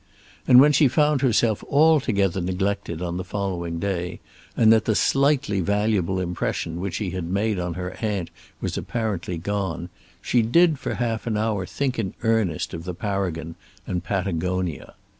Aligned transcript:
And 0.47 0.59
when 0.59 0.71
she 0.71 0.87
found 0.87 1.21
herself 1.21 1.63
altogether 1.69 2.41
neglected 2.41 3.03
on 3.03 3.17
the 3.17 3.23
following 3.23 3.77
day, 3.77 4.19
and 4.57 4.73
that 4.73 4.85
the 4.85 4.95
slightly 4.95 5.59
valuable 5.59 6.19
impression 6.19 6.79
which 6.81 6.95
she 6.95 7.11
had 7.11 7.25
made 7.29 7.59
on 7.59 7.75
her 7.75 7.91
aunt 8.01 8.31
was 8.61 8.79
apparently 8.79 9.37
gone, 9.37 9.89
she 10.19 10.41
did 10.41 10.79
for 10.79 10.95
half 10.95 11.27
an 11.27 11.37
hour 11.37 11.67
think 11.67 11.99
in 11.99 12.15
earnest 12.23 12.73
of 12.73 12.83
the 12.83 12.95
Paragon 12.95 13.53
and 13.85 14.03
Patagonia. 14.03 14.95